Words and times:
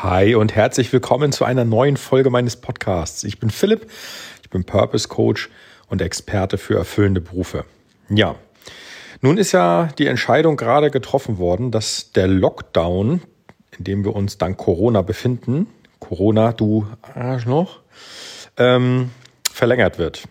Hi 0.00 0.36
und 0.36 0.54
herzlich 0.54 0.92
willkommen 0.92 1.32
zu 1.32 1.44
einer 1.44 1.64
neuen 1.64 1.96
Folge 1.96 2.30
meines 2.30 2.54
Podcasts. 2.54 3.24
Ich 3.24 3.40
bin 3.40 3.50
Philipp, 3.50 3.90
ich 4.44 4.48
bin 4.48 4.62
Purpose 4.62 5.08
Coach 5.08 5.50
und 5.88 6.00
Experte 6.00 6.56
für 6.56 6.76
erfüllende 6.76 7.20
Berufe. 7.20 7.64
Ja, 8.08 8.36
nun 9.22 9.38
ist 9.38 9.50
ja 9.50 9.88
die 9.98 10.06
Entscheidung 10.06 10.56
gerade 10.56 10.92
getroffen 10.92 11.38
worden, 11.38 11.72
dass 11.72 12.12
der 12.12 12.28
Lockdown, 12.28 13.22
in 13.76 13.84
dem 13.84 14.04
wir 14.04 14.14
uns 14.14 14.38
dank 14.38 14.56
Corona 14.56 15.02
befinden, 15.02 15.66
Corona, 15.98 16.52
du 16.52 16.86
Arschloch, 17.02 17.80
ähm, 18.56 19.10
verlängert 19.50 19.98
wird. 19.98 20.28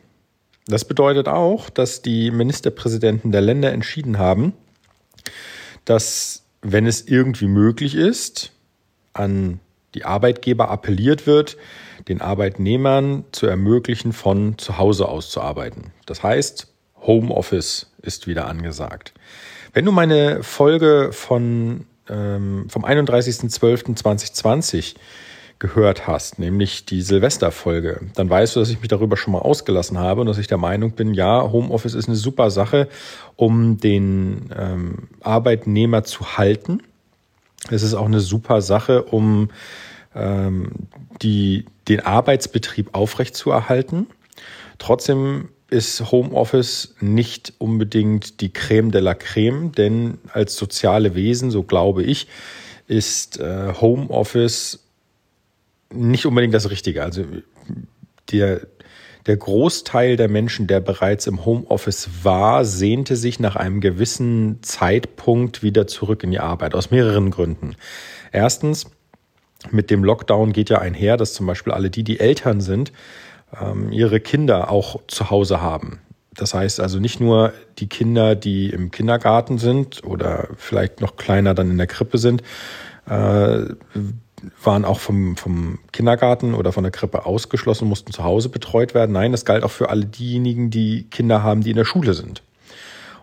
Das 0.68 0.86
bedeutet 0.86 1.28
auch, 1.28 1.70
dass 1.70 2.02
die 2.02 2.32
Ministerpräsidenten 2.32 3.34
der 3.34 3.42
Länder 3.42 3.74
entschieden 3.74 4.18
haben, 4.18 4.54
dass, 5.84 6.46
wenn 6.62 6.86
es 6.86 7.06
irgendwie 7.06 7.48
möglich 7.48 7.96
ist, 7.96 8.54
an 9.18 9.60
die 9.94 10.06
Arbeitgeber 10.06 10.70
appelliert 10.70 11.28
wird, 11.28 11.58
den 12.08 12.22
Arbeitnehmern 12.22 13.26
zu 13.32 13.48
ermöglichen, 13.48 14.14
von 14.14 14.58
zu 14.58 14.78
Hause 14.78 15.08
aus 15.08 15.32
zu 15.32 15.42
arbeiten. 15.42 15.92
Das 16.06 16.24
heißt, 16.24 16.68
Homeoffice 17.02 17.92
ist 18.02 18.28
wieder 18.28 18.48
angesagt. 18.48 19.14
Wenn 19.74 19.84
du 19.86 19.92
meine 19.92 20.44
Folge 20.44 21.10
von, 21.12 21.86
ähm, 22.10 22.68
vom 22.70 22.86
31.12.2020 22.86 24.96
gehört 25.60 26.08
hast, 26.08 26.38
nämlich 26.38 26.86
die 26.86 27.02
Silvesterfolge, 27.02 28.02
dann 28.14 28.30
weißt 28.30 28.56
du, 28.56 28.60
dass 28.60 28.70
ich 28.70 28.80
mich 28.80 28.90
darüber 28.90 29.18
schon 29.18 29.34
mal 29.34 29.40
ausgelassen 29.40 29.98
habe 29.98 30.22
und 30.22 30.28
dass 30.28 30.38
ich 30.38 30.46
der 30.48 30.60
Meinung 30.60 30.92
bin, 30.92 31.16
ja, 31.16 31.52
Homeoffice 31.52 31.96
ist 31.96 32.08
eine 32.08 32.16
super 32.16 32.52
Sache, 32.52 32.88
um 33.36 33.78
den 33.78 34.54
ähm, 34.56 35.08
Arbeitnehmer 35.22 36.04
zu 36.04 36.38
halten 36.38 36.84
es 37.70 37.84
ist 37.84 37.94
auch 37.94 38.06
eine 38.06 38.20
super 38.20 38.62
Sache, 38.62 39.04
um 39.04 39.50
ähm, 40.16 40.72
die, 41.22 41.66
den 41.88 42.02
Arbeitsbetrieb 42.02 42.94
aufrechtzuerhalten. 42.94 44.08
Trotzdem 44.78 45.50
ist 45.70 46.12
Homeoffice 46.12 46.96
nicht 47.02 47.54
unbedingt 47.58 48.40
die 48.42 48.54
Creme 48.54 48.92
de 48.92 49.02
la 49.02 49.14
Creme, 49.14 49.72
denn 49.74 50.18
als 50.32 50.56
soziale 50.56 51.14
Wesen, 51.14 51.52
so 51.52 51.64
glaube 51.64 52.04
ich, 52.04 52.28
ist 52.88 53.40
äh, 53.40 53.74
Homeoffice 53.82 54.80
nicht 55.94 56.26
unbedingt 56.26 56.54
das 56.54 56.70
Richtige. 56.70 57.04
Also 57.04 57.26
der, 58.32 58.62
der 59.28 59.38
Großteil 59.38 60.16
der 60.16 60.30
Menschen, 60.30 60.68
der 60.68 60.80
bereits 60.80 61.28
im 61.28 61.46
Homeoffice 61.46 62.10
war, 62.24 62.64
sehnte 62.66 63.16
sich 63.16 63.40
nach 63.40 63.56
einem 63.56 63.82
gewissen 63.82 64.64
Zeitpunkt 64.64 65.62
wieder 65.64 65.86
zurück 65.86 66.24
in 66.24 66.32
die 66.32 66.40
Arbeit, 66.40 66.74
aus 66.74 66.92
mehreren 66.92 67.30
Gründen. 67.30 67.76
Erstens, 68.32 68.90
mit 69.70 69.90
dem 69.90 70.04
Lockdown 70.04 70.54
geht 70.54 70.70
ja 70.70 70.80
einher, 70.80 71.18
dass 71.18 71.34
zum 71.34 71.46
Beispiel 71.46 71.74
alle 71.74 71.90
die, 71.90 72.04
die 72.04 72.20
Eltern 72.20 72.62
sind, 72.62 72.94
ähm, 73.60 73.92
ihre 73.92 74.20
Kinder 74.20 74.72
auch 74.72 75.02
zu 75.08 75.30
Hause 75.30 75.62
haben. 75.62 76.00
Das 76.36 76.54
heißt 76.54 76.80
also 76.80 77.00
nicht 77.00 77.20
nur 77.20 77.54
die 77.80 77.90
Kinder, 77.90 78.36
die 78.36 78.70
im 78.70 78.92
Kindergarten 78.92 79.58
sind 79.58 80.04
oder 80.04 80.50
vielleicht 80.56 81.02
noch 81.02 81.18
kleiner 81.18 81.54
dann 81.54 81.72
in 81.72 81.78
der 81.78 81.88
Krippe 81.88 82.18
sind, 82.18 82.44
äh, 83.10 83.66
waren 84.64 84.86
auch 84.86 85.00
vom, 85.00 85.36
vom 85.36 85.80
Kindergarten 85.92 86.54
oder 86.54 86.72
von 86.72 86.84
der 86.84 86.92
Krippe 86.92 87.26
ausgeschlossen, 87.26 87.88
mussten 87.88 88.12
zu 88.12 88.24
Hause 88.24 88.50
betreut 88.50 88.94
werden. 88.94 89.12
Nein, 89.12 89.32
das 89.32 89.46
galt 89.46 89.64
auch 89.64 89.72
für 89.72 89.90
alle 89.90 90.06
diejenigen, 90.06 90.70
die 90.70 91.04
Kinder 91.10 91.44
haben, 91.44 91.62
die 91.62 91.72
in 91.72 91.78
der 91.78 91.86
Schule 91.86 92.14
sind. 92.14 92.44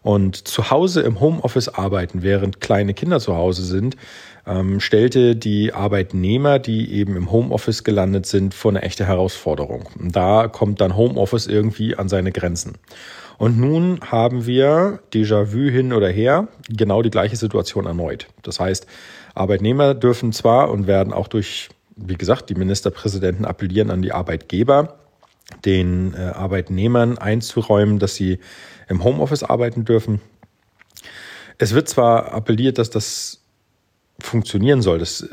Und 0.05 0.47
zu 0.47 0.71
Hause 0.71 1.01
im 1.01 1.19
Homeoffice 1.19 1.71
arbeiten, 1.71 2.23
während 2.23 2.61
kleine 2.61 2.93
Kinder 2.93 3.21
zu 3.21 3.37
Hause 3.37 3.65
sind, 3.65 3.97
ähm, 4.47 4.79
stellte 4.79 5.35
die 5.35 5.73
Arbeitnehmer, 5.73 6.59
die 6.59 6.93
eben 6.93 7.17
im 7.17 7.33
Homeoffice 7.33 7.85
gelandet 7.85 8.27
sind, 8.27 8.53
vor 8.53 8.71
eine 8.71 8.83
echte 8.83 9.07
Herausforderung. 9.07 9.89
Und 9.99 10.15
da 10.15 10.47
kommt 10.49 10.83
dann 10.83 10.95
Homeoffice 10.95 11.47
irgendwie 11.47 11.97
an 11.97 12.11
seine 12.11 12.33
Grenzen. 12.33 12.75
Und 13.39 13.59
nun 13.59 13.99
haben 14.03 14.45
wir 14.45 15.01
Déjà-vu 15.11 15.71
hin 15.71 15.95
oder 15.95 16.11
her 16.11 16.49
genau 16.69 17.01
die 17.01 17.11
gleiche 17.11 17.37
Situation 17.37 17.87
erneut. 17.87 18.27
Das 18.43 18.61
heißt, 18.61 18.87
Arbeitnehmer 19.35 19.95
dürfen 19.95 20.33
zwar 20.33 20.71
und 20.71 20.87
werden 20.87 21.15
auch 21.15 21.29
durch, 21.29 21.71
wie 21.97 22.19
gesagt, 22.19 22.51
die 22.51 22.55
Ministerpräsidenten 22.55 23.47
appellieren 23.47 23.91
an 23.91 24.03
die 24.03 24.13
Arbeitgeber, 24.13 24.99
den 25.65 26.15
äh, 26.15 26.19
Arbeitnehmern 26.19 27.19
einzuräumen, 27.19 27.99
dass 27.99 28.15
sie 28.15 28.39
im 28.89 29.05
Homeoffice 29.05 29.43
arbeiten 29.43 29.85
dürfen. 29.85 30.21
Es 31.59 31.75
wird 31.75 31.89
zwar 31.89 32.33
appelliert, 32.33 32.79
dass 32.79 32.91
das 32.91 33.43
funktionieren 34.19 34.83
soll. 34.83 34.99
Das 34.99 35.29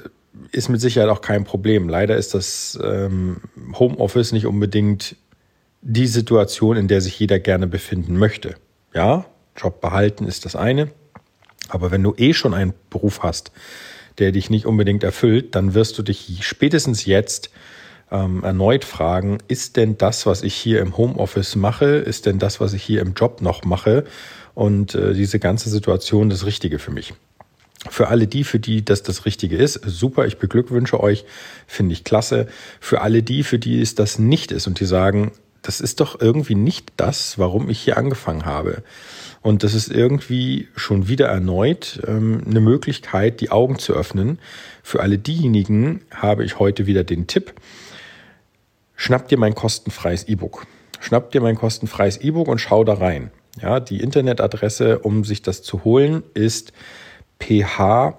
ist 0.51 0.69
mit 0.69 0.81
Sicherheit 0.81 1.09
auch 1.09 1.21
kein 1.21 1.43
Problem. 1.43 1.89
Leider 1.89 2.17
ist 2.17 2.33
das 2.33 2.79
ähm, 2.83 3.41
Homeoffice 3.73 4.31
nicht 4.31 4.45
unbedingt 4.45 5.15
die 5.81 6.07
Situation, 6.07 6.77
in 6.77 6.87
der 6.87 7.01
sich 7.01 7.19
jeder 7.19 7.39
gerne 7.39 7.67
befinden 7.67 8.17
möchte. 8.17 8.55
Ja, 8.93 9.25
Job 9.55 9.81
behalten 9.81 10.25
ist 10.25 10.45
das 10.45 10.55
eine. 10.55 10.91
Aber 11.69 11.91
wenn 11.91 12.03
du 12.03 12.13
eh 12.17 12.33
schon 12.33 12.53
einen 12.53 12.73
Beruf 12.89 13.23
hast, 13.23 13.51
der 14.19 14.31
dich 14.31 14.49
nicht 14.49 14.65
unbedingt 14.65 15.03
erfüllt, 15.03 15.55
dann 15.55 15.73
wirst 15.73 15.97
du 15.97 16.03
dich 16.03 16.39
spätestens 16.41 17.05
jetzt 17.05 17.49
ähm, 18.11 18.43
erneut 18.43 18.85
fragen, 18.85 19.37
ist 19.47 19.77
denn 19.77 19.97
das, 19.97 20.25
was 20.25 20.43
ich 20.43 20.53
hier 20.53 20.81
im 20.81 20.97
Homeoffice 20.97 21.55
mache, 21.55 21.85
ist 21.85 22.25
denn 22.25 22.39
das, 22.39 22.59
was 22.59 22.73
ich 22.73 22.83
hier 22.83 23.01
im 23.01 23.13
Job 23.13 23.41
noch 23.41 23.63
mache 23.63 24.05
und 24.53 24.95
äh, 24.95 25.13
diese 25.13 25.39
ganze 25.39 25.69
Situation 25.69 26.29
das 26.29 26.45
Richtige 26.45 26.79
für 26.79 26.91
mich? 26.91 27.13
Für 27.89 28.09
alle 28.09 28.27
die, 28.27 28.43
für 28.43 28.59
die 28.59 28.85
das 28.85 29.01
das 29.01 29.25
Richtige 29.25 29.57
ist, 29.57 29.81
super, 29.85 30.27
ich 30.27 30.37
beglückwünsche 30.37 30.99
euch, 30.99 31.25
finde 31.65 31.93
ich 31.93 32.03
klasse. 32.03 32.47
Für 32.79 33.01
alle 33.01 33.23
die, 33.23 33.41
für 33.41 33.57
die 33.57 33.81
es 33.81 33.95
das 33.95 34.19
nicht 34.19 34.51
ist 34.51 34.67
und 34.67 34.79
die 34.79 34.85
sagen, 34.85 35.31
das 35.63 35.81
ist 35.81 35.99
doch 35.99 36.19
irgendwie 36.19 36.55
nicht 36.55 36.93
das, 36.97 37.39
warum 37.39 37.69
ich 37.69 37.79
hier 37.79 37.97
angefangen 37.97 38.45
habe. 38.45 38.83
Und 39.41 39.63
das 39.63 39.73
ist 39.73 39.91
irgendwie 39.91 40.67
schon 40.75 41.07
wieder 41.07 41.27
erneut 41.27 42.01
ähm, 42.05 42.43
eine 42.45 42.61
Möglichkeit, 42.61 43.41
die 43.41 43.49
Augen 43.49 43.79
zu 43.79 43.93
öffnen. 43.93 44.39
Für 44.83 45.01
alle 45.01 45.17
diejenigen 45.17 46.01
habe 46.13 46.43
ich 46.43 46.59
heute 46.59 46.85
wieder 46.85 47.03
den 47.03 47.25
Tipp, 47.25 47.53
schnapp 49.01 49.27
dir 49.29 49.39
mein 49.39 49.55
kostenfreies 49.55 50.27
E-Book. 50.27 50.67
Schnapp 50.99 51.31
dir 51.31 51.41
mein 51.41 51.55
kostenfreies 51.55 52.17
E-Book 52.17 52.47
und 52.47 52.59
schau 52.59 52.83
da 52.83 52.93
rein. 52.93 53.31
Ja, 53.59 53.79
die 53.79 53.99
Internetadresse, 53.99 54.99
um 54.99 55.23
sich 55.23 55.41
das 55.41 55.63
zu 55.63 55.83
holen, 55.83 56.21
ist 56.35 56.71
ph-st.com 57.39 58.17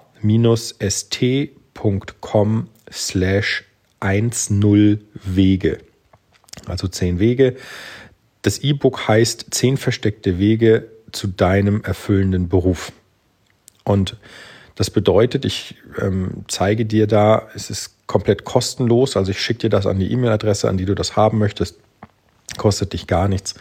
slash 2.90 3.64
10 4.02 5.04
Wege. 5.22 5.78
Also 6.66 6.88
10 6.88 7.20
Wege. 7.20 7.54
Das 8.42 8.58
E-Book 8.58 9.06
heißt 9.06 9.54
10 9.54 9.76
versteckte 9.76 10.40
Wege 10.40 10.88
zu 11.12 11.28
deinem 11.28 11.84
erfüllenden 11.84 12.48
Beruf. 12.48 12.90
Und 13.84 14.16
das 14.74 14.90
bedeutet, 14.90 15.44
ich 15.44 15.76
ähm, 16.00 16.44
zeige 16.48 16.86
dir 16.86 17.06
da, 17.06 17.48
es 17.54 17.70
ist 17.70 17.91
komplett 18.06 18.44
kostenlos, 18.44 19.16
also 19.16 19.30
ich 19.30 19.40
schicke 19.40 19.60
dir 19.60 19.70
das 19.70 19.86
an 19.86 19.98
die 19.98 20.12
E-Mail-Adresse, 20.12 20.68
an 20.68 20.76
die 20.76 20.84
du 20.84 20.94
das 20.94 21.16
haben 21.16 21.38
möchtest, 21.38 21.78
kostet 22.58 22.92
dich 22.92 23.06
gar 23.06 23.28
nichts. 23.28 23.54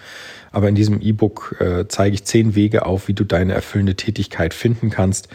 Aber 0.51 0.67
in 0.67 0.75
diesem 0.75 1.01
E-Book 1.01 1.55
äh, 1.59 1.87
zeige 1.87 2.15
ich 2.15 2.25
zehn 2.25 2.55
Wege 2.55 2.85
auf, 2.85 3.07
wie 3.07 3.13
du 3.13 3.23
deine 3.23 3.53
erfüllende 3.53 3.95
Tätigkeit 3.95 4.53
finden 4.53 4.89
kannst. 4.89 5.29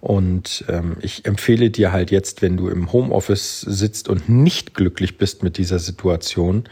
Und 0.00 0.64
ähm, 0.68 0.96
ich 1.00 1.26
empfehle 1.26 1.70
dir 1.70 1.92
halt 1.92 2.10
jetzt, 2.10 2.40
wenn 2.40 2.56
du 2.56 2.68
im 2.68 2.92
Homeoffice 2.92 3.60
sitzt 3.62 4.08
und 4.08 4.28
nicht 4.28 4.74
glücklich 4.74 5.18
bist 5.18 5.42
mit 5.42 5.58
dieser 5.58 5.78
Situation, 5.78 6.64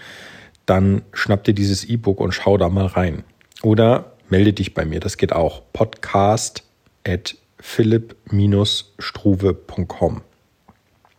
dann 0.65 1.03
schnapp 1.12 1.44
dir 1.44 1.54
dieses 1.54 1.84
E-Book 1.84 2.21
und 2.21 2.32
schau 2.32 2.56
da 2.56 2.69
mal 2.69 2.87
rein. 2.87 3.25
Oder 3.62 4.12
melde 4.28 4.53
dich 4.53 4.75
bei 4.75 4.84
mir. 4.84 5.00
Das 5.00 5.16
geht 5.16 5.32
auch. 5.32 5.62
Podcast 5.72 6.62
at 7.06 7.37
philipp-struve.com. 7.59 10.28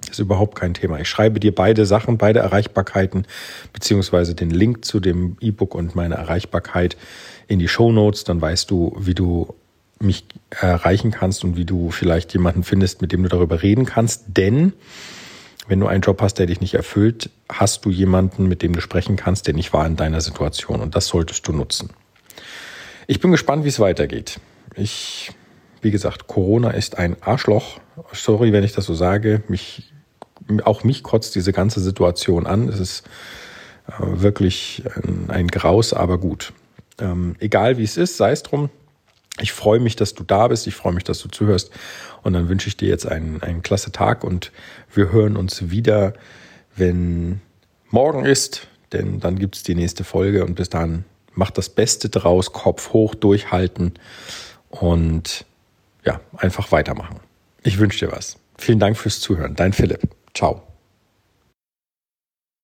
Ist 0.07 0.19
überhaupt 0.19 0.55
kein 0.55 0.73
Thema. 0.73 0.99
Ich 0.99 1.09
schreibe 1.09 1.39
dir 1.39 1.53
beide 1.53 1.85
Sachen, 1.85 2.17
beide 2.17 2.39
Erreichbarkeiten, 2.39 3.25
beziehungsweise 3.73 4.35
den 4.35 4.49
Link 4.49 4.85
zu 4.85 4.99
dem 4.99 5.37
E-Book 5.41 5.75
und 5.75 5.95
meine 5.95 6.15
Erreichbarkeit 6.15 6.97
in 7.47 7.59
die 7.59 7.67
Show 7.67 7.91
Notes. 7.91 8.23
Dann 8.23 8.41
weißt 8.41 8.71
du, 8.71 8.95
wie 8.97 9.13
du 9.13 9.53
mich 9.99 10.25
erreichen 10.49 11.11
kannst 11.11 11.43
und 11.43 11.57
wie 11.57 11.65
du 11.65 11.91
vielleicht 11.91 12.33
jemanden 12.33 12.63
findest, 12.63 13.01
mit 13.01 13.11
dem 13.11 13.23
du 13.23 13.29
darüber 13.29 13.61
reden 13.61 13.85
kannst. 13.85 14.23
Denn 14.27 14.73
wenn 15.67 15.79
du 15.79 15.87
einen 15.87 16.01
Job 16.01 16.21
hast, 16.21 16.35
der 16.35 16.47
dich 16.47 16.61
nicht 16.61 16.73
erfüllt, 16.73 17.29
hast 17.47 17.85
du 17.85 17.91
jemanden, 17.91 18.47
mit 18.47 18.63
dem 18.63 18.73
du 18.73 18.81
sprechen 18.81 19.17
kannst, 19.17 19.45
der 19.47 19.53
nicht 19.53 19.73
war 19.73 19.85
in 19.85 19.95
deiner 19.95 20.21
Situation. 20.21 20.81
Und 20.81 20.95
das 20.95 21.07
solltest 21.07 21.47
du 21.47 21.51
nutzen. 21.51 21.91
Ich 23.05 23.19
bin 23.19 23.31
gespannt, 23.31 23.65
wie 23.65 23.69
es 23.69 23.79
weitergeht. 23.79 24.39
Ich, 24.75 25.31
wie 25.81 25.91
gesagt, 25.91 26.27
Corona 26.27 26.71
ist 26.71 26.97
ein 26.97 27.17
Arschloch. 27.21 27.79
Sorry, 28.13 28.53
wenn 28.53 28.63
ich 28.63 28.73
das 28.73 28.85
so 28.85 28.95
sage. 28.95 29.43
Mich, 29.47 29.91
auch 30.63 30.83
mich 30.83 31.03
kotzt 31.03 31.35
diese 31.35 31.53
ganze 31.53 31.79
Situation 31.79 32.47
an. 32.47 32.67
Es 32.69 32.79
ist 32.79 33.03
äh, 33.87 33.93
wirklich 33.99 34.83
ein, 34.95 35.29
ein, 35.29 35.47
Graus, 35.47 35.93
aber 35.93 36.17
gut. 36.17 36.53
Ähm, 36.99 37.35
egal 37.39 37.77
wie 37.77 37.83
es 37.83 37.97
ist, 37.97 38.17
sei 38.17 38.31
es 38.31 38.43
drum. 38.43 38.69
Ich 39.41 39.53
freue 39.53 39.79
mich, 39.79 39.95
dass 39.95 40.13
du 40.13 40.23
da 40.23 40.47
bist. 40.47 40.67
Ich 40.67 40.75
freue 40.75 40.93
mich, 40.93 41.03
dass 41.03 41.19
du 41.19 41.29
zuhörst. 41.29 41.71
Und 42.23 42.33
dann 42.33 42.49
wünsche 42.49 42.67
ich 42.67 42.77
dir 42.77 42.89
jetzt 42.89 43.07
einen, 43.07 43.41
einen 43.41 43.61
klasse 43.61 43.91
Tag 43.91 44.23
und 44.23 44.51
wir 44.93 45.11
hören 45.11 45.37
uns 45.37 45.69
wieder, 45.69 46.13
wenn 46.75 47.41
morgen 47.89 48.25
ist, 48.25 48.67
denn 48.91 49.19
dann 49.19 49.37
gibt 49.37 49.55
es 49.55 49.63
die 49.63 49.75
nächste 49.75 50.03
Folge 50.03 50.45
und 50.45 50.55
bis 50.55 50.69
dahin 50.69 51.05
macht 51.33 51.57
das 51.57 51.69
Beste 51.69 52.09
draus, 52.09 52.51
Kopf 52.51 52.91
hoch, 52.91 53.15
durchhalten 53.15 53.93
und 54.69 55.45
ja, 56.05 56.19
einfach 56.37 56.71
weitermachen. 56.71 57.19
Ich 57.63 57.79
wünsche 57.79 58.05
dir 58.05 58.11
was. 58.11 58.37
Vielen 58.57 58.79
Dank 58.79 58.97
fürs 58.97 59.19
Zuhören. 59.19 59.55
Dein 59.55 59.73
Philipp. 59.73 60.01
Ciao. 60.33 60.63